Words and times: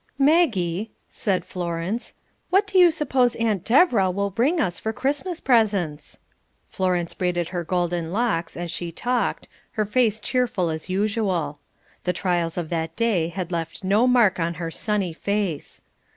"Maggie," 0.17 0.89
said 1.07 1.45
Florence, 1.45 2.15
"what 2.49 2.65
do 2.65 2.79
you 2.79 2.89
suppose 2.89 3.35
Aunt 3.35 3.63
Deborah 3.63 4.09
will 4.09 4.31
bring 4.31 4.59
us 4.59 4.79
for 4.79 4.91
Christmas 4.91 5.39
presents?" 5.39 6.19
Florence 6.69 7.13
braided 7.13 7.49
her 7.49 7.63
golden 7.63 8.11
locks 8.11 8.57
as 8.57 8.71
she 8.71 8.91
talked, 8.91 9.47
her 9.73 9.85
face 9.85 10.19
cheerful 10.19 10.71
as 10.71 10.89
usual. 10.89 11.59
The 12.03 12.13
trials 12.13 12.57
of 12.57 12.69
that 12.69 12.95
day 12.95 13.27
had 13.27 13.51
left 13.51 13.83
no 13.83 14.07
mark 14.07 14.39
on 14.39 14.55
her 14.55 14.71
sunny 14.71 15.13
face. 15.13 15.83